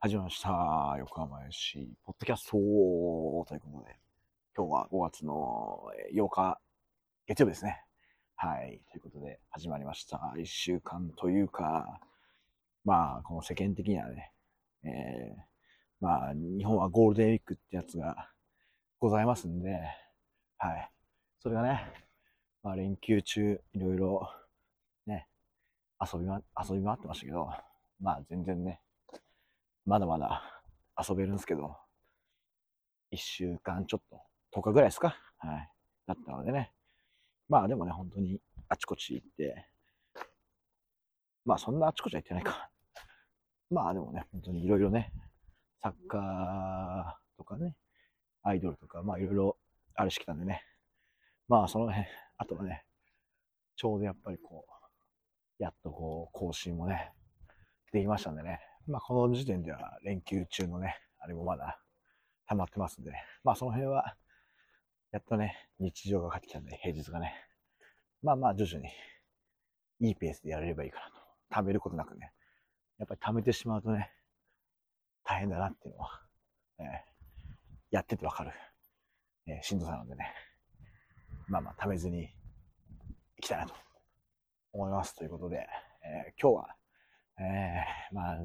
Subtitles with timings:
[0.00, 0.94] 始まりました。
[1.00, 3.96] 横浜 FC ポッドキャストということで、
[4.56, 6.60] 今日は5月の8日、
[7.26, 7.82] 月曜日ですね。
[8.36, 8.80] はい。
[8.92, 10.34] ということで、始まりました。
[10.36, 11.98] 1週間というか、
[12.84, 14.32] まあ、この世間的にはね、
[14.84, 15.42] えー、
[16.00, 18.30] まあ、日本はゴールデンウィークってやつが
[19.00, 19.80] ございますんで、
[20.58, 20.92] はい。
[21.40, 21.92] それがね、
[22.62, 24.30] まあ、連休中、いろいろ、
[25.08, 25.26] ね、
[26.00, 27.50] 遊びま、遊び回ってましたけど、
[28.00, 28.80] まあ、全然ね、
[29.88, 30.42] まだまだ
[31.08, 31.74] 遊べるんですけど、
[33.10, 34.20] 一週間ちょっと、
[34.54, 35.16] 10日ぐらいですか？
[35.38, 35.70] はい。
[36.06, 36.74] だったのでね。
[37.48, 38.38] まあでもね、本当に
[38.68, 39.64] あちこち行って、
[41.46, 42.68] まあそんなあちこちは行ってないか。
[43.70, 45.10] まあでもね、本当にいろいろね、
[45.82, 47.74] サッカーとかね、
[48.42, 49.56] アイドルとか、まあいろいろ
[49.94, 50.62] あるしきたんでね。
[51.48, 52.84] まあその辺、あとはね、
[53.74, 57.10] ちょうどやっぱりこう、やっとこう、更新もね、
[57.90, 58.60] できましたんでね。
[58.88, 61.78] まあ、この時点では連休中のね、あれもまだ
[62.46, 64.16] 溜まってますんで、ね、まあ、その辺は、
[65.12, 67.34] やっとね、日常が帰ってきたんで、平日がね。
[68.22, 68.90] まあまあ、徐々に、
[70.00, 71.62] いいペースでやれればいいかなと。
[71.62, 72.32] 貯めることなくね。
[72.98, 74.10] やっぱり貯めてしまうとね、
[75.24, 76.22] 大変だなっていうのは、
[76.78, 76.86] えー、
[77.90, 78.52] やっててわかる、
[79.46, 80.32] えー、しんどさなのでね。
[81.46, 82.30] まあまあ、貯めずに行
[83.40, 83.74] きたいなと
[84.72, 85.14] 思います。
[85.14, 85.66] ということで、
[86.04, 86.77] えー、今日は、
[87.40, 88.38] えー、まあ、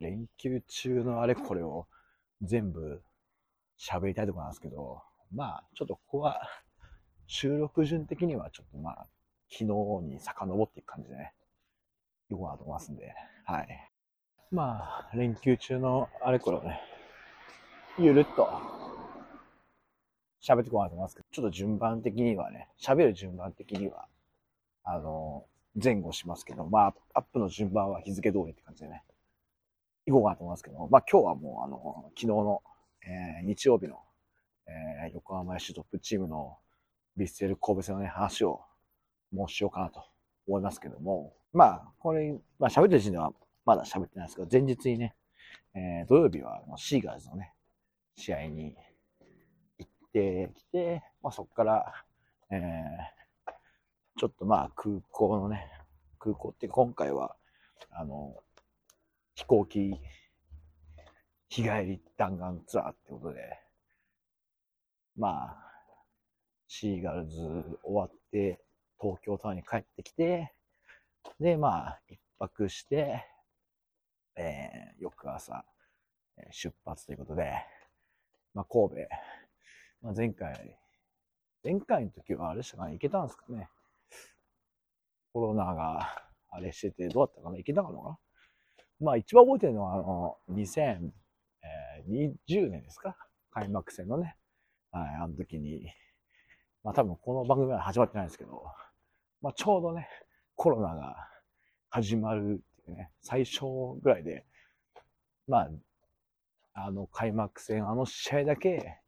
[0.00, 1.86] 連休中のあれこれを
[2.42, 3.02] 全部
[3.78, 6.42] 喋りたいところなんですけど、まあ、ちょっとここは
[7.26, 9.06] 収録順的にはちょっとまあ、
[9.50, 9.64] 昨日
[10.06, 11.32] に遡っていく感じでね、
[12.30, 13.14] いこうかなと思いますんで、
[13.46, 13.90] はい。
[14.50, 16.80] まあ、連休中のあれこれをね、
[17.98, 18.48] ゆるっと
[20.42, 24.06] 喋っていこうかなと思いますけど、ちょっと順番的にはね、喋る順番的には、
[24.84, 25.46] あの、
[25.82, 29.02] 前後しますけど、まあ、アップの順番は日付通りって感じでね、
[30.06, 32.62] 行こうかなと思いますけど、まあ今日はもうあの、昨日の、
[33.02, 33.98] えー、日曜日の、
[34.66, 36.56] えー、横浜市トップチームの
[37.16, 38.60] ビッセル神戸戦のね、話を
[39.32, 40.04] もうしようかなと
[40.46, 43.32] 思いますけども、まあ、これ、まあ喋ってる時点では
[43.64, 45.14] まだ喋ってないですけど、前日にね、
[45.74, 47.52] えー、土曜日はあのシーガーズのね、
[48.16, 48.76] 試合に
[49.78, 51.92] 行ってきて、まあそこから、
[52.50, 52.60] えー、
[54.16, 55.68] ちょっとまあ空港のね、
[56.18, 57.36] 空港って今回は、
[57.90, 58.36] あの、
[59.34, 59.98] 飛行機
[61.48, 63.40] 日帰り弾丸ツアーってことで、
[65.16, 65.56] まあ、
[66.68, 67.36] シーガルズ
[67.84, 68.60] 終わって
[69.00, 70.52] 東京タワーに帰ってきて、
[71.40, 73.24] で、まあ、一泊して、
[74.36, 75.64] えー、翌朝、
[76.50, 77.52] 出発ということで、
[78.54, 78.96] まあ、神戸、
[80.02, 80.78] まあ、前回、
[81.62, 83.68] 前回の時はあれでしたかね、行けたんですかね。
[85.34, 86.16] コロナが
[86.48, 87.56] あれしてて、どうだったかな？
[87.56, 88.16] 行けたかな？
[89.00, 93.16] まあ一番覚えてるのは、あの、2020年ですか？
[93.50, 94.36] 開幕戦のね。
[94.92, 95.92] はい、あの時に、
[96.84, 98.64] まあ多分この番組は始まってないですけど、
[99.42, 100.08] まあちょうどね、
[100.54, 101.16] コロナが
[101.90, 103.64] 始まるっていうね、最初
[104.00, 104.46] ぐらいで、
[105.48, 105.70] まあ、
[106.74, 109.00] あの開幕戦、あの試合だけ、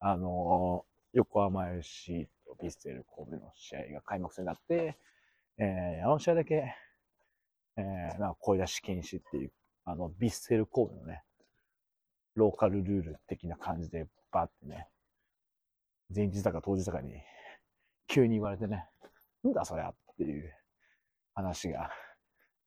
[0.00, 4.96] あの、横浜 FC とビッセル神戸の試合が開幕戦になって、
[5.58, 6.74] えー、あの試合だけ、
[7.76, 9.52] えー、なんか声出し禁止っていう、
[9.84, 11.22] あの、ビッセル神戸のね、
[12.34, 14.88] ローカルルール的な感じでバーってね、
[16.14, 17.14] 前日だか当日だかに
[18.08, 18.86] 急に言われてね、
[19.42, 20.52] なんだそりゃっていう
[21.34, 21.90] 話が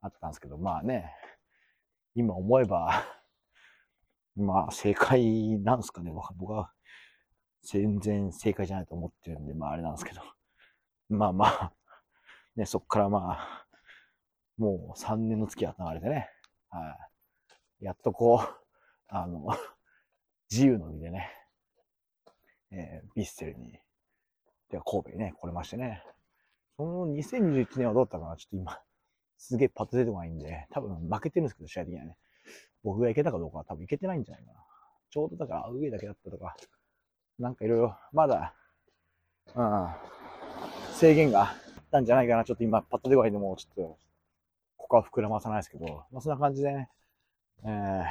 [0.02, 1.12] あったんですけど、まあね、
[2.16, 3.04] 今思えば、
[4.36, 6.72] まあ正解なんですかね、僕は
[7.64, 10.22] 全然正解じゃないと思ってるんで、まああれなんですけど、
[11.10, 11.74] まあまあ、
[12.58, 13.66] ね、そっからまあ、
[14.58, 16.28] もう3年の月が流れてね、
[16.70, 16.98] は
[17.80, 17.86] い。
[17.86, 18.48] やっとこう、
[19.08, 19.48] あの、
[20.50, 21.30] 自由の身でね、
[22.72, 23.80] えー、ビッセルに、
[24.72, 26.04] では神戸にね、来れましてね。
[26.78, 28.36] その2021年はどうだったかな？
[28.38, 28.80] ちょっと今、
[29.38, 32.18] すげえパッと出てこないんで、多分負けてるんですけど、試合的にはね。
[32.84, 34.60] 僕が行けたかどうかは多分行けてないんじゃないかな。
[35.12, 36.56] ちょうどだから、上だけだったとか、
[37.38, 38.56] なんかいろいろ、まだ、
[39.56, 39.90] うん、
[40.96, 41.56] 制限が
[41.88, 42.44] ったんじゃないかな。
[42.44, 43.98] ちょっと今、パッと出てこないんで、もちょっと、
[44.78, 46.90] ここは膨らまさないですけど、まあそんな感じでね、
[47.64, 48.06] えー、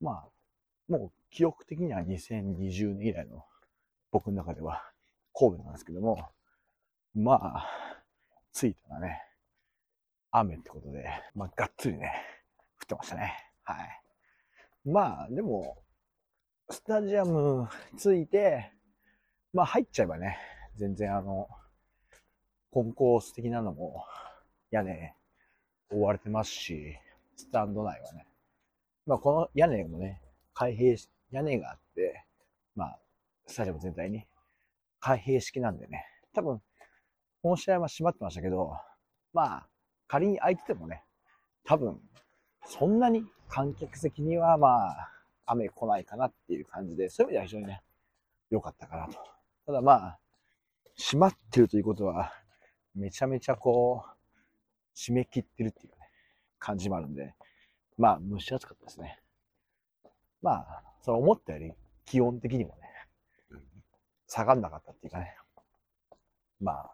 [0.00, 0.28] まあ、
[0.88, 3.44] もう記憶的には2020年以来の
[4.12, 4.82] 僕の中では
[5.34, 6.28] 神戸なんですけども、
[7.14, 7.66] まあ、
[8.52, 9.22] 着いたらね、
[10.30, 12.12] 雨ってことで、まあ、がっつりね、
[12.82, 13.34] 降ってましたね。
[13.64, 14.02] はい。
[14.84, 15.78] まあ、でも、
[16.68, 18.72] スタジアム着いて、
[19.52, 20.36] まあ入っちゃえばね、
[20.76, 21.48] 全然あの、
[22.70, 24.04] コンコース的なのも
[24.70, 25.14] 屋根
[25.90, 26.96] 覆われてますし、
[27.36, 28.26] スタンド内はね、
[29.06, 30.20] まあこの屋根もね、
[30.54, 32.24] 開閉し、屋根があって、
[32.74, 32.98] まあ、
[33.46, 34.24] スタジアム全体に
[35.00, 36.04] 開閉式なんでね、
[36.34, 36.60] 多分、
[37.42, 38.72] この試合は閉まってましたけど、
[39.32, 39.68] まあ、
[40.08, 41.02] 仮に開いててもね、
[41.64, 42.00] 多分、
[42.64, 45.10] そんなに観客席にはまあ、
[45.46, 47.82] 雨来ないかなっていう感じで、そういう意味では非常にね、
[48.50, 49.18] 良かったかなと。
[49.66, 50.18] ただまあ、
[50.96, 52.32] 閉まってるということは、
[52.96, 55.98] めちゃめちゃこう、締め切ってるっていうね、
[56.58, 57.34] 感じもあるんで、
[57.98, 59.20] まあ、蒸し暑かったですね。
[60.42, 61.72] まあ、その思ったより
[62.06, 63.60] 気温的にもね、
[64.26, 65.36] 下がんなかったっていうかね。
[66.60, 66.90] まあ、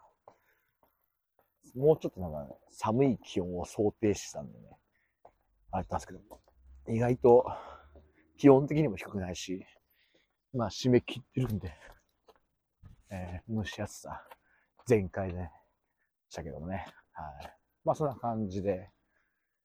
[1.75, 4.77] もうちょっとなんか寒い気温を想定してたんでね、
[5.71, 6.19] あれだったんですけど、
[6.89, 7.45] 意外と
[8.37, 9.65] 気温的にも低くないし、
[10.53, 11.73] まあ締め切ってるんで、
[13.09, 14.21] えー蒸し暑さ
[14.85, 15.51] 全開でね
[16.33, 16.87] したけどもね。
[17.11, 17.53] はい。
[17.85, 18.89] まあそんな感じで、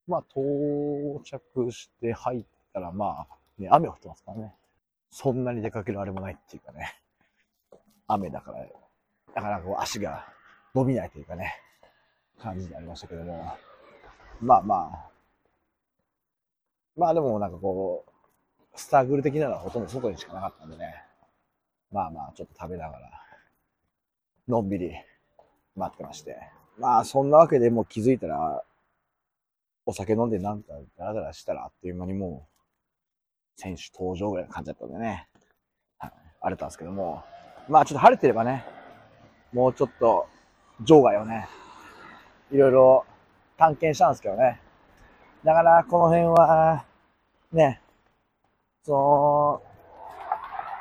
[0.07, 2.45] まあ到着して入っ
[2.75, 3.27] たらまあ、
[3.59, 4.55] ね、雨降ってますからね。
[5.11, 6.95] そんなに出かけるあれもないっていうかね。
[8.07, 8.67] 雨だから、
[9.35, 10.27] なかなかこう足が
[10.75, 11.55] 伸びないというかね、
[12.39, 13.55] 感じでありましたけども。
[14.43, 15.11] まあまあ。
[16.97, 21.03] まあでもなんかこう、スタグル的なのはほとんど外にしかなかったんでね。
[21.91, 23.11] まあまあちょっと食べながら、
[24.49, 24.93] のんびり
[25.75, 26.58] 待ってまして。
[26.79, 28.63] まあそんなわけでもう気づいたら、
[29.87, 32.47] お酒飲んでなんかダラダラしたらあっという間にも
[33.57, 35.29] う、選手登場ぐらいの感じだったんでね。
[35.99, 36.13] はい。
[36.41, 37.25] あれたんですけども。
[37.69, 38.65] まあちょっと晴れてればね、
[39.53, 40.27] もうちょっと
[40.81, 41.49] 場外をね、
[42.51, 43.05] いろいろ
[43.57, 44.61] 探検したんですけどね。
[45.45, 46.85] だからこの辺は、
[47.53, 47.81] ね、
[48.85, 49.63] その、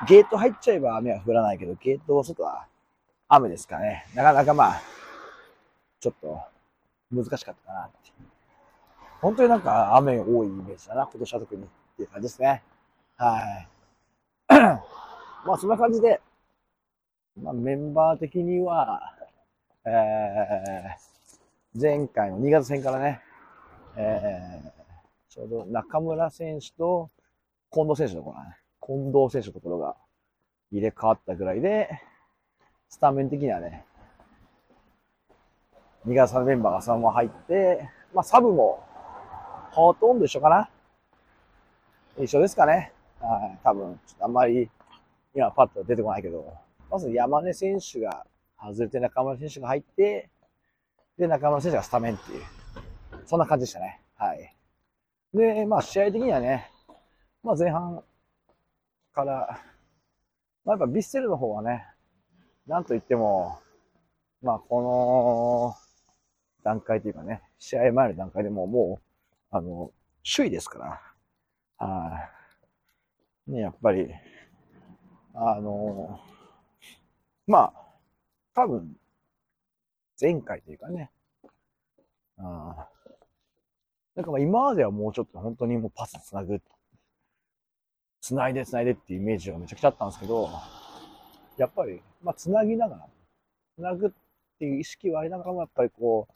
[0.07, 2.67] ゲート入っちゃえば雨は降らないけど、ゲート外は
[3.27, 4.05] 雨ですかね。
[4.13, 4.81] なかなかまあ、
[6.07, 6.39] ちょっと
[7.11, 7.97] 難しかったかなって。
[9.19, 11.65] 本当になんか雨多いイメージだな、今年は特にっ
[11.97, 12.63] ていう感じですね。
[13.17, 13.67] はい。
[15.45, 16.21] まあそんな感じで、
[17.41, 19.13] まあメンバー的には、
[19.85, 23.21] えー、前回の新潟戦からね、
[23.97, 27.09] えー、ちょうど中村選手と
[27.73, 29.95] 近藤選手のところね、近藤選手のところが
[30.71, 31.89] 入れ替わったぐらいで、
[32.87, 33.86] スタメン的にはね、
[36.07, 38.81] 新潟さんのメンバーがそのまま入って、まあサブも
[39.71, 40.69] ほとんど一緒かな
[42.17, 42.93] 一緒ですかね。
[43.19, 44.69] はい、多分、ちょっとあんまり
[45.35, 46.53] 今パッと出てこないけど、
[46.89, 48.25] まず山根選手が
[48.57, 50.29] 外れて中村選手が入って、
[51.17, 52.43] で、中村選手がスタメンっていう、
[53.25, 54.01] そんな感じでしたね。
[54.15, 54.55] はい。
[55.33, 56.71] で、まあ試合的にはね、
[57.43, 58.01] まあ前半
[59.13, 59.59] から、
[60.63, 61.85] まあやっぱビッセルの方はね、
[62.65, 63.59] なんといっても、
[64.41, 65.86] まあこの
[66.67, 69.93] 段階というかね、試合前の段階でももう、あの、
[70.35, 71.01] 首位ですか
[71.79, 72.29] ら、は
[73.47, 73.51] い。
[73.51, 74.09] ね、やっぱり、
[75.33, 76.19] あの、
[77.47, 77.73] まあ、
[78.53, 78.97] 多分、
[80.19, 81.09] 前回というかね、
[82.37, 82.89] あ
[84.15, 86.59] なんかまあ今まではもうちょっと本当にもうパスつなぐ、
[88.19, 90.49] つないでつないでっていうイメージがめちゃくちゃあったんですけど、
[91.57, 93.07] やっぱり、まあつなぎながら、
[93.75, 94.09] つなぐっ
[94.59, 96.33] ていう意識はありながらもやっぱりこう、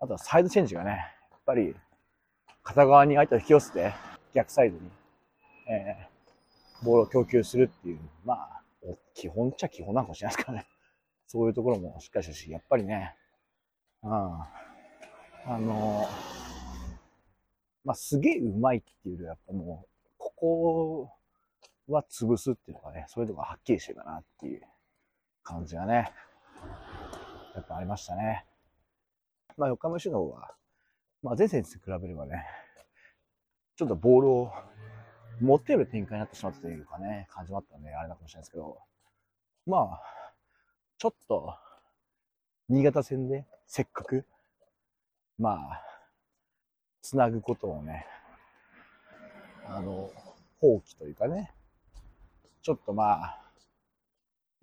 [0.00, 0.90] あとはサイドチェンジがね、
[1.30, 1.76] やっぱり
[2.62, 3.92] 片側に相手を引き寄せて
[4.34, 4.90] 逆サイドに、
[5.68, 8.62] えー、ボールを供給するっていう、まあ、
[9.14, 10.66] 基本っちゃ基本なのかもしれないですからね。
[11.26, 13.14] そういうところもしっかりしたし、やっぱりね、
[14.02, 14.48] うん、あ
[15.46, 16.08] の
[17.84, 21.10] まあ、すげえうまいっていうよりは、やっぱもう、ここ
[21.88, 24.62] は潰すっていうのがね、そういうとこがはっきりしてるかなっていう
[25.42, 26.12] 感じがね、
[27.54, 28.44] やっぱありましたね。
[29.60, 30.54] まあ、横浜市の方は、
[31.22, 32.46] まあ、前線に比べればね、
[33.76, 34.52] ちょっとボールを
[35.38, 38.78] 持っている展開になってしまったというかね、感じもあったんで、あれなかもしれないですけど、
[39.66, 40.02] まあ、
[40.96, 41.54] ちょっと、
[42.70, 44.24] 新潟戦でせっかく、
[45.38, 45.82] まあ、
[47.02, 48.06] つなぐことをね、
[49.68, 50.10] あの、
[50.58, 51.52] 放棄というかね、
[52.62, 53.40] ちょっとまあ、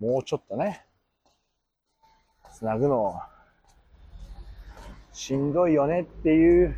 [0.00, 0.84] もうちょっとね、
[2.52, 3.37] つなぐのを、
[5.18, 6.76] しんどいよねっていう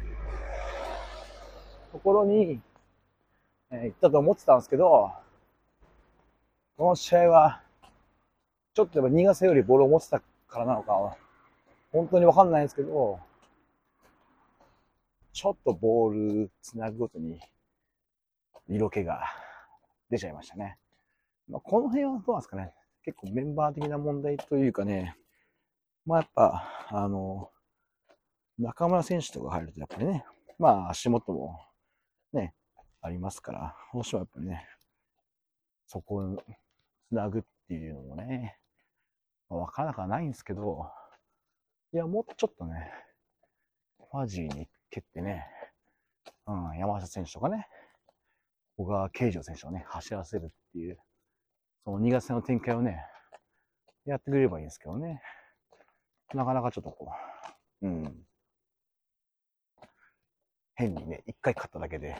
[1.92, 2.59] ところに、
[3.70, 5.12] えー行ったと思ってたんですけど、
[6.78, 7.61] この試合は、
[8.73, 11.18] ちょっとやっぱ新潟戦よりボールを持ってたからなのかは、
[11.92, 13.20] 本当にわかんないんですけど、
[15.35, 17.38] ちょっとボールつなぐごとに
[18.70, 19.20] 色気が
[20.09, 20.78] 出ちゃいましたね。
[21.47, 22.73] まあ、この辺はどうなんですかね。
[23.04, 25.14] 結構メンバー的な問題というかね、
[26.06, 27.50] まあやっぱ、あの、
[28.61, 30.25] 中村選手とか入るとやっぱりね、
[30.59, 31.59] まあ足元も
[32.35, 32.55] ね、
[33.00, 34.69] ありますから、どうしてもやっぱりね、
[35.87, 36.37] そこを
[37.09, 38.59] つなぐっていうのもね、
[39.49, 40.87] まあ、からなくはないんですけど、
[41.95, 42.93] いや、もうちょっとね、
[44.11, 45.47] ファジーに蹴ってね、
[46.47, 47.67] うん、山下選手とかね、
[48.76, 50.99] 小川慶次選手をね、走らせるっていう、
[51.85, 53.05] その2月の展開をね、
[54.05, 55.23] やってくれればいいんですけどね。
[56.35, 57.11] なかなかちょっとこ
[57.83, 58.29] う、うん。
[60.80, 62.16] 変にね、一回勝っただけで、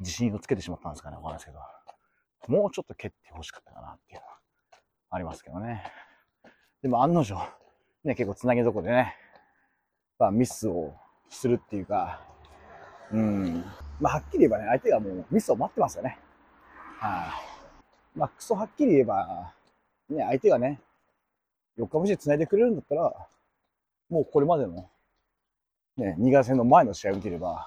[0.00, 1.60] 自信をつけてしまったんですかね、わかんないですけど。
[2.48, 4.38] もうちょっと蹴ってほしかったかなっていうのは
[5.10, 5.84] ありますけどね。
[6.82, 7.34] でも案の定、
[8.04, 9.14] ね、結構つなぎどこでね、
[10.18, 10.94] まあミスを
[11.28, 12.22] するっていうか、
[13.12, 13.64] うん。
[14.00, 16.18] まあはっきり言えばね、相手がもうミスを待ってますよね。
[16.98, 17.34] はい、あ、
[18.16, 19.52] まあクソはっきり言えば、
[20.08, 20.80] ね、相手がね、
[21.78, 23.14] 4日節繋いでくれるんだったら、
[24.08, 24.88] もうこれまでの、
[25.96, 27.66] ね、2月戦の前の試合を見てれば、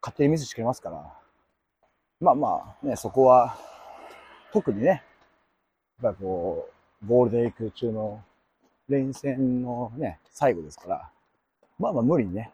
[0.00, 1.12] 勝手にミスしてくれますから、
[2.20, 3.56] まあまあ、ね、そこは、
[4.52, 5.00] 特にね、やっ
[6.02, 6.68] ぱりこ
[7.02, 8.22] う、ゴールデンウィーク中の
[8.88, 11.10] 連戦のね、最後ですから、
[11.78, 12.52] まあまあ無理にね、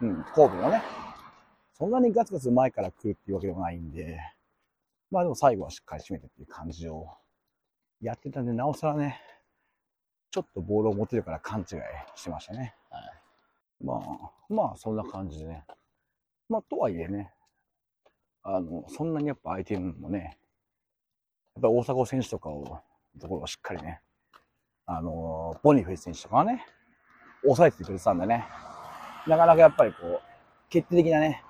[0.00, 0.82] うん、神戸のね、
[1.72, 4.18] そんなにガツガツ前から来るっていうわけでもないんで、
[5.10, 7.08] まあでも最後はしっかり締めてっていう感じを
[8.00, 9.20] やってたんで、なおさらね、
[10.30, 11.66] ちょっとボールを持てるから勘違い
[12.14, 12.74] してましたね。
[12.90, 13.17] はい。
[13.80, 15.64] まあ、まあそんな感じでね。
[16.48, 17.32] まあとはいえね、
[18.42, 20.38] あの、そんなにやっぱ相手もね、
[21.54, 22.80] やっぱ大迫選手とかを、
[23.20, 24.00] ところをしっかりね、
[24.86, 26.64] あの、ボニフェイ選手とかはね、
[27.42, 28.46] 抑えてくれてたんでね、
[29.26, 30.20] なかなかやっぱりこう、
[30.70, 31.44] 決定的なね、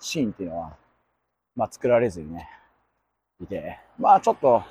[0.00, 0.76] シーンっていうのは、
[1.56, 2.48] まあ作られずにね、
[3.40, 4.62] いて、まあちょっと、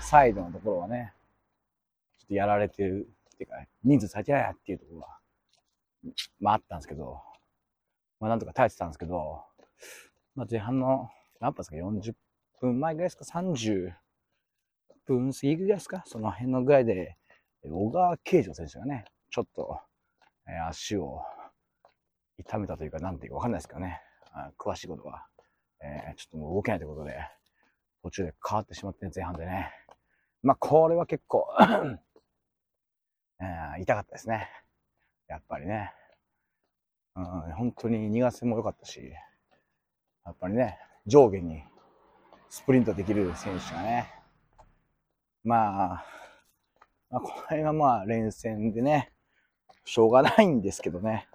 [0.00, 1.14] サイドのところはね、
[2.18, 5.18] ちょっとやられてるっていうか、人数足りてないっていうところは、
[6.40, 7.20] まああったんですけど、
[8.20, 9.42] まあなんとか耐えてたんですけど、
[10.34, 11.08] まあ前半の、
[11.40, 12.14] 何分ですか、40
[12.60, 13.92] 分前ぐらいですか、30
[15.06, 17.16] 分過ぎぐらいですか、その辺のぐらいで、
[17.62, 19.80] 小川慶次選手がね、ちょっと、
[20.46, 21.22] えー、足を
[22.38, 24.00] 痛めたというか、なんていうかわかんないですけどね、
[24.58, 25.26] 詳しいことは、
[25.80, 27.16] えー、ちょっともう動けないということで、
[28.02, 29.70] 途中で変わってしまって前半でね。
[30.42, 31.46] まあ、これは結構
[33.40, 34.48] えー、痛かったですね。
[35.28, 35.92] やっぱりね。
[37.16, 39.12] うん、本当に2月も良かったし、
[40.24, 41.62] やっぱりね、上下に
[42.48, 44.12] スプリントできる選手がね、
[45.44, 46.06] まあ、
[47.10, 49.12] まあ、これはまあ連戦でね、
[49.84, 51.28] しょうがないんですけどね、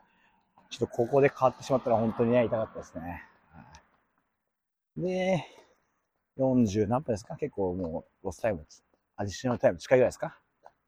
[0.69, 3.23] ちょっとここで変わってしまったら本当にね、痛かったですね。
[4.97, 5.45] で、
[6.37, 7.37] 40何分ですか？
[7.37, 8.65] 結構もうロスタイム、
[9.15, 10.37] アディショナルタイム近いぐらいですか？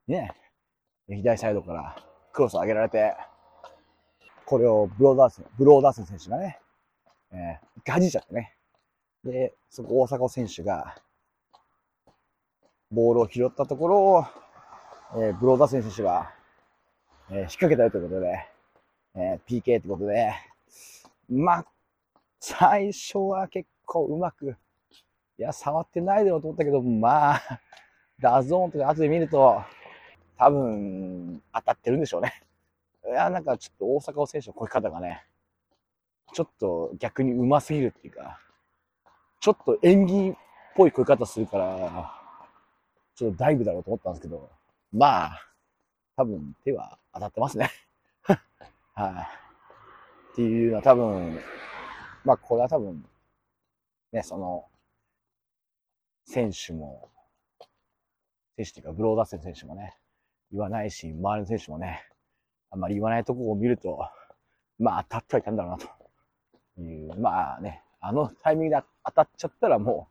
[0.08, 0.34] ね。
[1.08, 2.11] 左サイドから。
[2.32, 3.16] クロス上げられて、
[4.46, 6.60] これをブローダース、ブローダース選手がね、
[7.32, 8.56] えー、一回弾いちゃってね。
[9.24, 10.96] で、そこ大阪選手が、
[12.92, 14.26] ボールを拾ったところを、
[15.16, 16.34] えー、ブローダース選手が、
[17.30, 18.48] えー、引っ掛けたよということで、
[19.16, 20.34] えー、PK ってことで、
[21.30, 21.66] まあ、
[22.40, 24.56] 最初は結構うまく
[25.42, 27.42] いや、触ってないだろうと思ったけど、まあ、
[28.20, 29.64] DAZN とか後で見ると、
[30.42, 32.34] 多分、当たってるんでしょうね。
[33.06, 35.24] いや、なんかちょっと大阪選手のこぎ方がね、
[36.34, 38.40] ちょっと逆にうますぎるっていうか、
[39.40, 40.34] ちょっと演技っ
[40.76, 42.12] ぽいこぎ方するから、
[43.14, 44.50] ちょっとダイブだろうと思ったんですけど、
[44.92, 45.48] まあ、
[46.16, 47.70] 多分手は当たってますね。
[48.96, 49.28] は
[50.28, 51.40] い、っていうのは多分、
[52.26, 53.08] まあこれは多分、
[54.12, 54.68] ね、その、
[56.26, 57.10] 選手も、
[58.56, 60.01] 選手っていうか、ブローダッセン選手もね、
[60.52, 62.04] 言わないし、周りの選手もね、
[62.70, 64.00] あんまり言わないとこを見ると、
[64.80, 70.08] まあ当たってはいたんだろうな、という、まあね、あのタイミングで当たっちゃったらも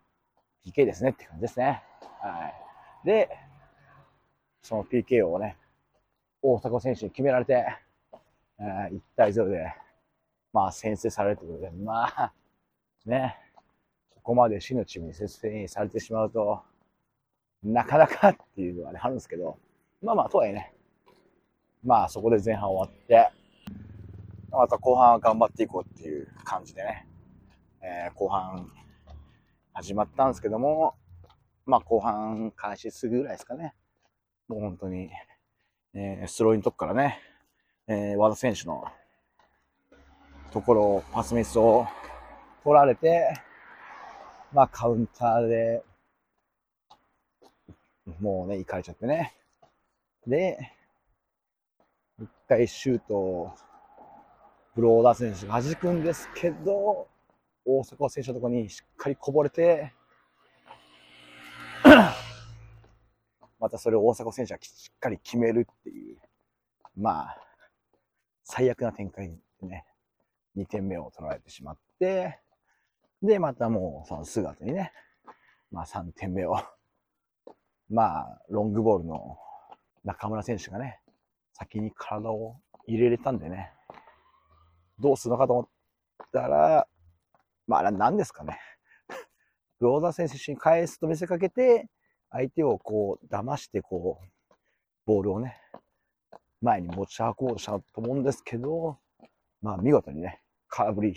[0.64, 1.82] う PK ですねって感じですね。
[2.20, 2.48] は
[3.04, 3.06] い。
[3.06, 3.28] で、
[4.62, 5.56] その PK をね、
[6.42, 7.66] 大迫選手に決められて、
[8.58, 9.74] えー、1対0で、
[10.52, 12.32] まあ先制されるということで、まあ、
[13.06, 13.36] ね、
[14.14, 16.62] ここまで死のチームに接戦されてしまうと、
[17.62, 19.58] なかなかっていうのはね、あるんですけど、
[20.02, 20.72] まあまあ、とはいえね、
[21.84, 23.30] まあそこで前半終わって、
[24.50, 27.06] また後半は頑張っていこうっていう感じでね、
[27.82, 28.70] えー、後半
[29.74, 30.94] 始まったんですけども、
[31.66, 33.74] まあ後半開始すぐぐらいですかね。
[34.48, 35.10] もう本当に、
[35.92, 37.20] えー、スローインとこからね、
[37.86, 38.84] えー、和田選手の
[40.50, 41.86] ところをパスミスを
[42.64, 43.34] 取られて、
[44.54, 45.82] まあカウンターで、
[48.18, 49.34] もうね、行かれちゃってね。
[50.26, 50.58] で、
[52.20, 53.50] 一回シュートを、
[54.74, 57.08] ブローダー選手が弾くんですけど、
[57.64, 59.92] 大阪選手のところにしっかりこぼれて、
[63.58, 66.16] またそれを大阪選手はしっかり決めるっていう、
[66.96, 67.38] まあ、
[68.44, 69.84] 最悪な展開でね、
[70.56, 72.38] 2点目を取られてしまって、
[73.22, 74.92] で、またもうその姿にね、
[75.70, 76.56] まあ3点目を、
[77.90, 79.38] まあ、ロングボールの
[80.04, 81.00] 中村選手がね、
[81.52, 83.72] 先に体を入れれたんでね、
[84.98, 85.66] どうするのかと思っ
[86.32, 86.86] たら、
[87.66, 88.58] まあ、何ですかね。
[89.80, 91.88] ローザー選手に返すと見せかけて、
[92.30, 94.54] 相手をこう、騙してこう、
[95.06, 95.56] ボールをね、
[96.60, 98.98] 前に持ち運ぼうとしたと思うんですけど、
[99.62, 101.14] まあ見事にね、空振り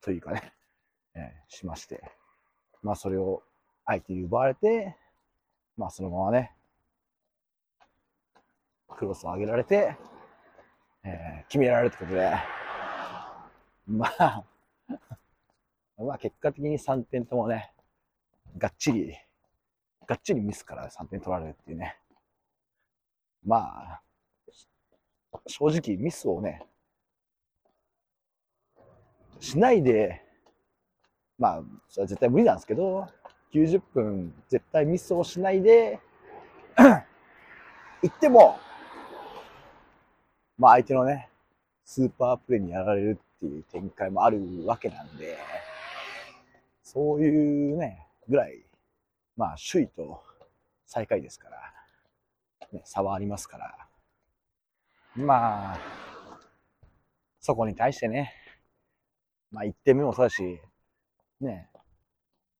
[0.00, 0.52] というかね、
[1.14, 2.02] えー、しまして、
[2.82, 3.42] まあそれを
[3.84, 4.96] 相手に奪われて、
[5.76, 6.52] まあそのままね、
[8.94, 9.96] クロスを上げられて、
[11.04, 12.32] えー、決められるってことで、
[13.86, 14.44] まあ、
[15.98, 17.72] まあ結果的に3点ともね、
[18.56, 19.14] がっちり、
[20.06, 21.96] がっちりミスから3点取られるっていうね。
[23.44, 24.02] まあ、
[25.46, 26.62] 正直ミスをね、
[29.40, 30.22] しないで、
[31.38, 33.06] まあ、それは絶対無理なんですけど、
[33.52, 36.00] 90分絶対ミスをしないで、
[38.02, 38.58] 行っても、
[40.58, 41.28] まあ相手のね、
[41.84, 45.36] スーパープレーにやられるっていう展開もあるわけなんで、
[46.82, 48.64] そういうね、ぐらい、
[49.36, 50.22] まあ首位と
[50.86, 51.58] 最下位ですから、
[52.72, 53.88] ね、差はありますから、
[55.16, 55.78] まあ、
[57.40, 58.32] そこに対してね、
[59.50, 60.60] まあ1点目もそうだし、
[61.40, 61.68] ね、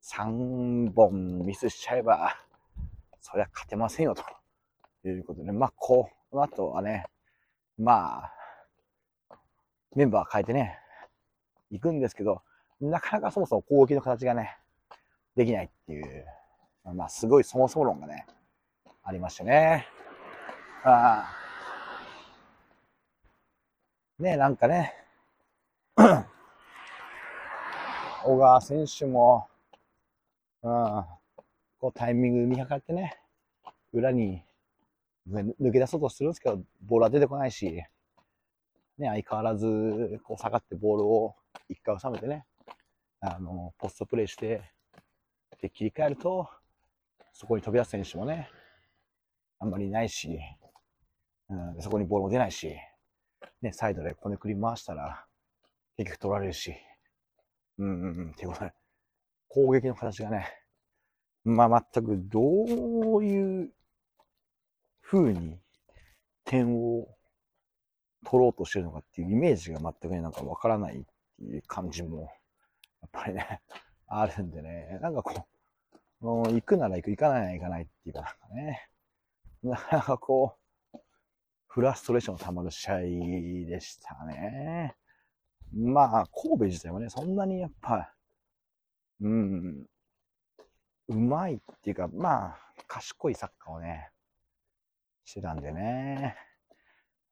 [0.02, 2.36] 3本ミスしちゃえば、
[3.20, 7.06] そりゃ勝てませんよということで、まあこの後はね、
[7.78, 8.32] まあ、
[9.94, 10.78] メンバー変えてね、
[11.70, 12.42] 行くんですけど、
[12.80, 14.56] なかなかそもそも攻撃の形がね、
[15.36, 16.24] できないっていう、
[16.94, 18.26] まあすごいそもそも論がね、
[19.02, 19.86] ありましてね。
[20.84, 21.44] ああ
[24.18, 24.94] ね、なんかね、
[28.24, 29.48] 小川選手も、
[30.62, 31.04] うん、
[31.80, 33.18] こうタイミング見計ってね、
[33.92, 34.44] 裏に
[35.28, 37.82] 抜け出そうとするんですけど、ボールは出てこないし、
[38.98, 41.34] ね、相変わらずこう下がってボールを
[41.68, 42.44] 一回収めてね、
[43.20, 44.62] あの、ポストプレーして、
[45.60, 46.48] で、切り替えると、
[47.32, 48.50] そこに飛び出す選手もね、
[49.58, 50.38] あんまりいないし、
[51.48, 52.76] うん、そこにボールも出ないし、
[53.62, 55.24] ね、サイドでこねくり回したら、
[55.96, 56.74] 結局取られるし、
[57.78, 58.72] うんうんうん、っていうことで、
[59.48, 60.46] 攻撃の形がね、
[61.44, 62.40] まあ全くど
[63.18, 63.72] ういう
[65.06, 65.58] 風に
[66.44, 67.08] 点を
[68.24, 71.02] 取ろうとしてるのかっていうイメージが全くね、なんかわからないっ
[71.38, 72.32] ていう感じも、
[73.02, 73.60] やっぱりね、
[74.06, 75.46] あるんでね、なんかこ
[76.22, 78.88] う、もう行くなら行く、行かないなら行かないっていうかなんかね、
[79.62, 80.56] なかなかこ
[80.92, 80.98] う、
[81.66, 82.98] フラストレーションたまる試合
[83.66, 84.96] でしたね。
[85.72, 88.14] まあ、神戸自体はね、そんなにやっぱ、
[89.20, 89.86] うん、
[91.08, 94.10] うまいっていうか、まあ、賢いサッカーをね、
[95.24, 96.36] してたんでね。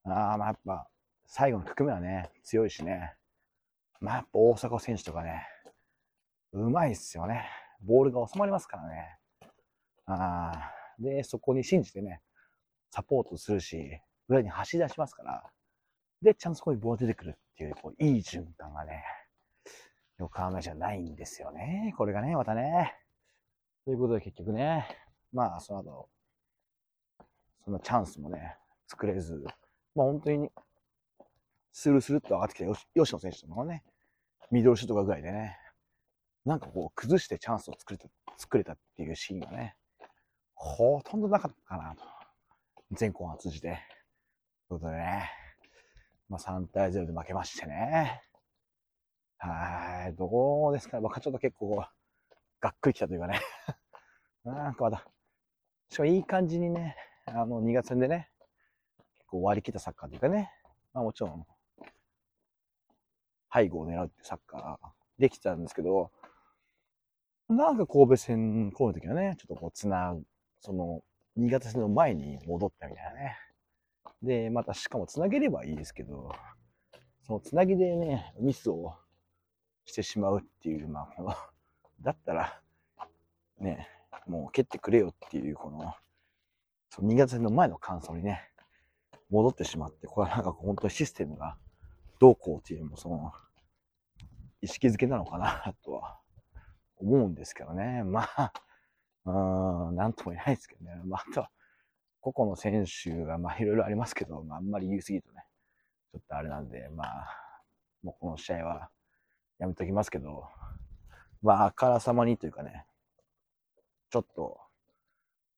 [0.04, 0.88] ああ、まあやっぱ、
[1.26, 3.14] 最後の含めはね、強いしね。
[4.00, 5.46] まあやっぱ大阪選手とかね、
[6.52, 7.46] うまいっすよね。
[7.82, 9.18] ボールが収まりますからね。
[10.06, 12.20] ああ、で、そこに信じてね、
[12.90, 15.44] サポートするし、裏に走り出しますから、
[16.20, 19.04] で、ちゃんとそこにボール出てくるっていう、こう、いい循環がね、
[20.18, 21.94] 横浜じゃないんですよね。
[21.96, 22.94] これがね、またね。
[23.84, 24.86] ということで結局ね、
[25.32, 26.08] まあ、その後、
[27.64, 28.56] そんなチャンスもね、
[28.88, 29.42] 作れず、
[29.94, 30.50] まあ本当に、
[31.72, 33.84] スルスルっと上がってきた吉野選手とかね、
[34.50, 35.56] ミドルシュートがぐらいでね、
[36.44, 39.76] なんかこう崩してチャンスを作れた、作れたっていうシーンがね、
[40.54, 42.02] ほとんどなかったかなと。
[42.92, 43.78] 全校を通じて。
[44.68, 45.30] ということでね、
[46.28, 48.22] まあ、3対0で負けましてね。
[49.38, 51.02] はい、どうですかね。
[51.02, 51.84] 僕はちょっと結構、
[52.60, 53.40] がっくりきたというかね。
[54.44, 55.06] なんかまた、
[55.88, 56.96] しかもいい感じにね、
[57.26, 58.30] あの、2月戦でね、
[59.18, 60.50] 結構割り切ったサッカーというかね、
[60.92, 61.46] まあもちろん、
[63.52, 64.88] 背後を狙うってサッカー
[65.20, 66.10] できたんですけど、
[67.48, 70.22] なんか神戸戦、神戸の時はね、ちょっとこう、つなぐ、
[70.60, 71.02] その、
[71.36, 73.36] 新潟戦の前に戻ったみたいなね。
[74.22, 76.32] で、またしかもつなげればいいですけど、
[77.22, 78.94] そのつなぎでね、ミスを
[79.84, 81.34] してしまうっていう、まあ、この、
[82.00, 82.60] だったら、
[83.58, 83.88] ね、
[84.26, 85.94] もう蹴ってくれよっていう、この、
[86.94, 88.50] その新潟戦の前の感想にね、
[89.30, 91.56] 戻ってしまって、これはなんか本当にシステムが
[92.20, 93.32] どうこうっていうよりも、その、
[94.60, 96.18] 意識づけなのかなとは
[96.98, 98.02] 思うんですけどね。
[98.04, 98.52] まあ、
[99.24, 101.00] うん、なんとも言えないですけどね。
[101.06, 101.50] まあ、あとは、
[102.20, 105.46] 個々の選手が、まあ、いろいろありますけど、まあ、あんまり言い過ぎるとね、
[106.12, 107.62] ちょっとあれなんで、まあ、
[108.02, 108.90] もうこの試合は
[109.58, 110.44] やめときますけど、
[111.40, 112.84] まあ、あからさまにというかね、
[114.10, 114.60] ちょっと、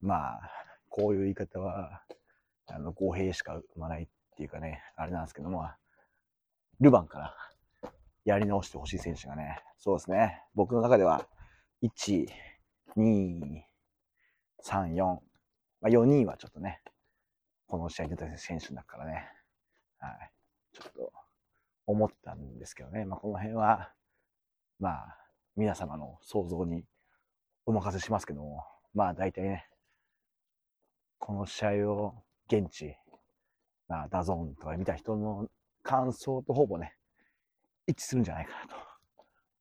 [0.01, 0.64] まあ、
[0.97, 2.03] こういう言い方は、
[2.69, 5.69] あの、公平しか生まないっていうかね、あれなんですけども、
[6.79, 7.37] ルヴァンから
[8.25, 11.27] やり直してほしい選手がね、そうですね、僕の中では、
[11.83, 12.29] 1、
[12.97, 13.63] 2、
[14.65, 15.19] 3、4、ま
[15.83, 16.81] あ、4人はちょっとね、
[17.67, 19.27] この試合に出た選手だからね、
[19.99, 20.31] はい、
[20.73, 21.13] ちょっと
[21.89, 23.91] 思ったんですけどね、まあ、この辺は、
[24.79, 25.19] まあ、
[25.57, 26.85] 皆様の想像に
[27.67, 29.67] お任せしますけども、まあ大体ね、
[31.27, 32.15] この試合を
[32.53, 32.95] 現地、
[33.89, 35.49] まあ、 DAZN とか見た人の
[35.83, 36.97] 感想とほぼね、
[37.87, 38.77] 一致するんじゃないかなと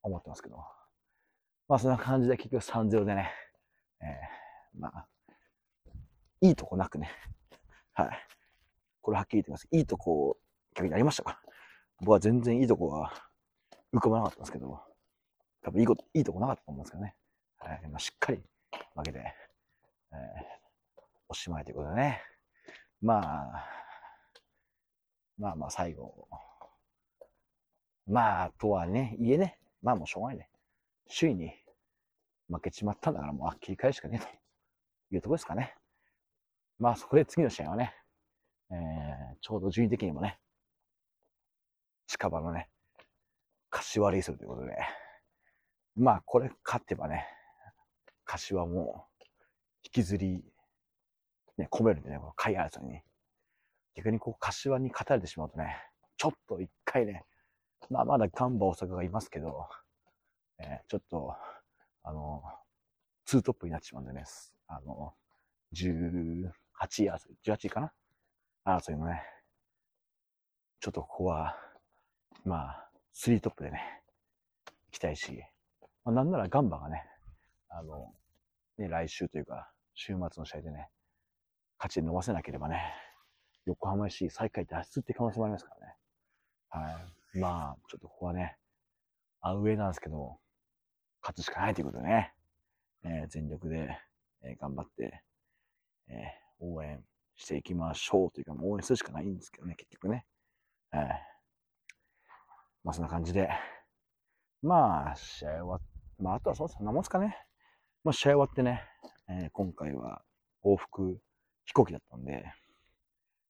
[0.02, 0.58] 思ってますけど。
[1.70, 3.32] まあそんな感じで結局3-0でね、
[4.02, 5.08] えー、まあ、
[6.42, 7.10] いいとこなくね。
[7.96, 8.28] はい。
[9.02, 9.66] これはっきり言ってます。
[9.72, 10.38] いいとこ、
[10.74, 11.42] 逆にありましたか？
[12.02, 13.10] 僕は全然いいとこが
[13.94, 14.82] 浮かばなかったんですけど、
[15.62, 17.16] 多分いいこと、いいとこなかったと思うんですけどね。
[17.60, 17.88] はい。
[17.88, 18.44] まあ、しっかり
[18.96, 19.34] 負けて、
[20.12, 20.63] えー、
[21.34, 22.22] おしまいということでね。
[23.02, 23.66] まあ、
[25.40, 26.28] まあまあ最後、
[28.06, 29.58] まあ、とはね、言えね。
[29.82, 30.50] まあもうしょうがないね。
[31.10, 31.52] 首位に
[32.50, 34.26] 負けちまったんだからもう切り替えしかねえ
[35.10, 35.76] というとこですかね。
[36.78, 37.96] まあ、そこで次の試合はね、
[38.72, 38.78] えー、
[39.42, 40.40] ちょうど順位的にもね、
[42.06, 42.70] 近場のね、
[43.72, 44.78] 柏レイソルということで、
[45.96, 47.26] まあ、これ勝てばね、
[48.24, 49.08] 柏も
[49.84, 50.44] 引きずり、
[51.58, 53.02] ね、込めるんでね、この海争いに。
[53.96, 55.78] 逆にこう、柏に勝たれてしまうとね、
[56.18, 57.26] ちょっと一回ね、
[57.90, 59.68] まあ、まだガンバ大阪がいますけど、
[60.60, 61.36] えー、ちょっと、
[62.04, 62.42] あの、
[63.26, 64.24] ツートップになってしまうんでね、
[64.68, 65.14] あの、
[65.76, 66.50] 18
[67.04, 67.92] 位争い、18位かな？
[68.66, 69.22] 争いのね、
[70.80, 71.56] ちょっとここは、
[72.46, 74.02] まあ、3トップでね、
[74.66, 75.44] 行きたいし、
[76.04, 77.04] まあ、なんならガンバがね、
[77.70, 78.14] あの、
[78.78, 80.90] ね、来週というか、週末の試合でね、
[81.84, 82.82] 勝ちで伸ばせなければね、
[83.66, 85.96] 横浜市最下位脱出って可能性もありますからね。
[86.70, 87.02] は
[87.36, 87.40] い。
[87.40, 88.56] まあ、ちょっとここはね、
[89.42, 90.38] アウェイなんですけど、
[91.22, 92.34] 勝つしかないということでね、
[93.04, 93.98] えー、全力で、
[94.44, 95.24] えー、頑張って、
[96.08, 97.04] えー、応援
[97.36, 100.26] していきましょうというか、応援するしかないんですけどね、結局ね。
[100.94, 101.00] えー、
[102.86, 103.50] まあそんな感じで、
[104.62, 105.82] まあ、試合終わっ、
[106.18, 107.36] まああとはそうそんなもんすかね。
[108.06, 108.84] まあ試合終わってね、
[109.28, 110.22] えー、今回は
[110.64, 111.20] 往復
[111.66, 112.46] 飛行機だったんで、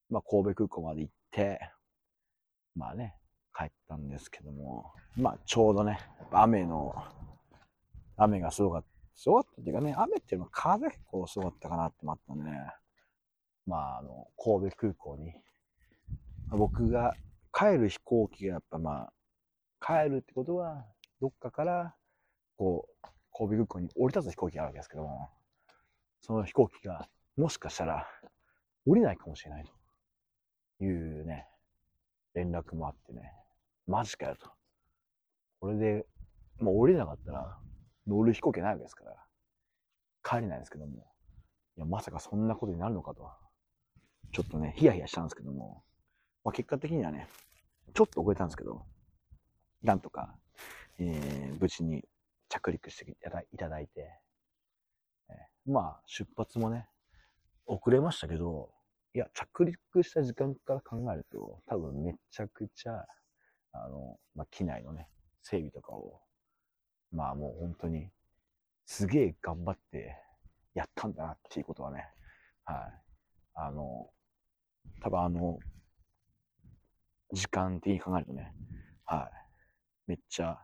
[0.09, 1.59] まあ神戸空港まで行って、
[2.75, 3.15] まあね、
[3.55, 5.99] 帰ったんですけども、まあちょうどね、
[6.31, 6.93] 雨の、
[8.17, 8.87] 雨がすごかった。
[9.15, 12.51] すごかったっていうかね、雨っていうのは風結構すごかったかなってもあったんでね、
[13.65, 15.33] まああの、神戸空港に、
[16.49, 17.15] 僕が
[17.53, 19.13] 帰る飛行機がやっぱまあ、
[19.85, 20.85] 帰るってことは、
[21.21, 21.95] どっかから、
[22.57, 25.29] こう、神戸空港に降り立つ飛行機があるわけですけども、
[26.21, 28.07] その飛行機が、もしかしたら、
[28.85, 29.65] 降りないかもしれない
[30.77, 31.47] というね、
[32.33, 33.31] 連絡もあってね、
[33.87, 34.51] マジかよと。
[35.59, 36.05] これで、
[36.59, 37.57] もう降りなかったら、
[38.05, 39.15] 乗る飛行機ないわけですから、
[40.23, 41.07] 帰れないですけども、
[41.77, 43.31] いや、まさかそんなことになるのかと、
[44.31, 45.83] ちょっとね、ヒヤヒヤしたんですけども、
[46.43, 47.27] まあ、結果的にはね、
[47.93, 48.85] ちょっと遅れたんですけど、
[49.81, 50.35] なんとか、
[50.99, 52.03] えー、無事に
[52.49, 53.15] 着陸してい
[53.57, 54.19] ただいて、
[55.29, 56.87] えー、まあ、出発もね、
[57.65, 58.71] 遅れましたけど、
[59.13, 63.05] いや、着陸した時間から考えると、多分めちゃくちゃ、
[63.71, 65.07] あの、まあ、機内のね、
[65.41, 66.21] 整備とかを
[67.13, 68.09] まあもう本当に、
[68.85, 70.17] すげえ頑張って
[70.73, 72.09] やったんだなっていうことはね、
[72.65, 72.77] はい。
[73.53, 74.09] あの、
[75.01, 75.59] 多分あの、
[77.31, 78.53] 時間的に考えるとね、
[79.05, 79.29] は
[80.07, 80.09] い。
[80.11, 80.59] めっちゃ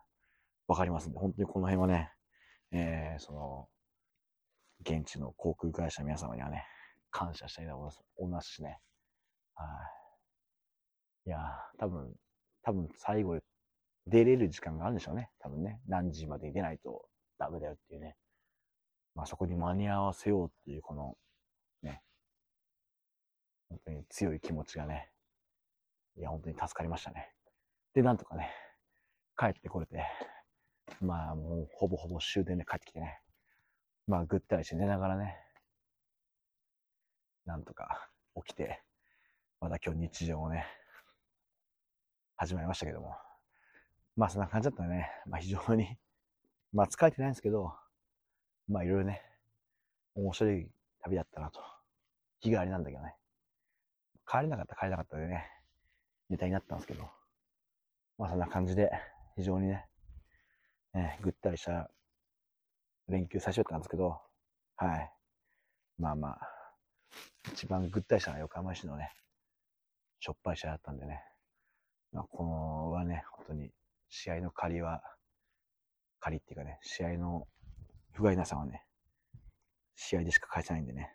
[0.68, 2.12] わかりますんで、本当にこの辺はね、
[2.72, 3.70] えー、その、
[4.82, 6.66] 現地の航空会社皆様にはね、
[7.12, 8.80] 感謝したいと思いますしね。
[9.56, 9.66] は
[11.26, 11.30] い。
[11.30, 11.38] いや
[11.78, 12.14] 多分、
[12.64, 13.40] 多分最後
[14.08, 15.30] 出れる時間があるんでしょうね。
[15.40, 15.80] 多分ね。
[15.88, 17.06] 何時まで出ないと
[17.38, 18.16] ダメだよっていうね。
[19.16, 21.16] まあそこに間に合わせようっていう、この、
[21.84, 22.02] ね。
[23.70, 25.10] 本当に強い気持ちがね。
[26.18, 27.32] いや、本当に助かりましたね。
[27.94, 28.50] で、なんとかね、
[29.38, 30.04] 帰ってこれて、
[31.02, 33.20] まあもうほぼほぼ終電で帰ってきてね。
[34.08, 35.38] まあぐったりして寝ながらね、
[37.50, 38.08] なんとか
[38.46, 38.84] 起きて、
[39.60, 40.68] まだ今日日常をね、
[42.38, 43.16] 始まりましたけども。
[44.16, 45.10] まあそんな感じだったね。
[45.26, 45.98] まあ非常に、
[46.72, 47.74] まあ疲れてないんですけど、
[48.68, 49.24] まあいろいろね、
[50.14, 50.70] 面白い
[51.02, 51.60] 旅だったなと。
[52.40, 53.16] 日帰りなんだけどね。
[54.28, 55.44] 帰れなかった帰れなかったでね、
[56.30, 57.10] ネタになったんですけど、
[58.20, 58.92] まあそんな感じで、
[59.36, 59.88] 非常にね、
[60.94, 61.90] えー、ぐったりした
[63.08, 64.22] 連休最初だったんですけど、
[64.76, 65.12] はい。
[65.98, 66.59] まあまあ、
[67.54, 69.12] 一番ぐったりしたのは横浜市のね、
[70.20, 71.24] しょっぱい試合だったんでね。
[72.12, 73.72] まあ、このはね、本当に
[74.10, 75.02] 試合の借りは、
[76.20, 77.48] 借りっていうかね、試合の
[78.12, 78.84] 不甲斐なさはね、
[79.96, 81.14] 試合でしか返せないんでね、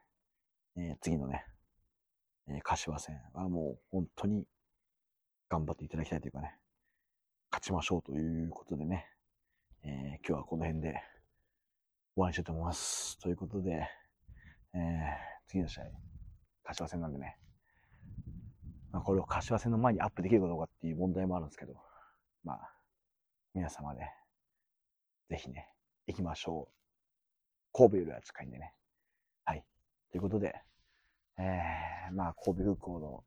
[0.77, 1.45] えー、次のね、
[2.49, 4.47] えー、柏戦はもう本当に
[5.49, 6.57] 頑張っていただきたいというかね、
[7.51, 9.07] 勝ちましょうということでね、
[9.85, 9.91] えー、
[10.27, 11.03] 今日はこの辺で
[12.15, 13.19] 終わりにしたいと思います。
[13.19, 13.89] ということで、
[14.75, 15.85] えー、次の試合、
[16.65, 17.37] 柏戦なんでね、
[18.93, 21.75] まあ、これを柏戦の前にアップできるかどうかっていう問題もあるんですけど、
[22.45, 22.71] まあ、
[23.55, 24.03] 皆様で、
[25.31, 25.69] ぜひね、
[26.07, 26.75] 行きましょう。
[27.73, 28.73] 神戸よりは近いんでね。
[29.45, 29.65] はい。
[30.13, 30.55] ということで、
[31.39, 33.25] えー、まあ、神戸空港の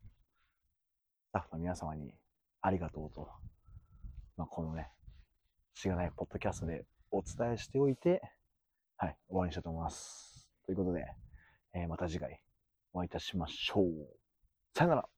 [1.28, 2.14] スタッフの皆様に
[2.62, 3.30] ありがとうと、
[4.38, 4.90] まあ、このね、
[5.74, 8.22] しがないポッドキャストでお伝えしておいて、
[8.96, 10.50] はい、終わりにしたいと思います。
[10.66, 11.06] ということで、
[11.74, 12.40] えー、また次回
[12.94, 14.18] お会いいたしましょう。
[14.76, 15.17] さよなら。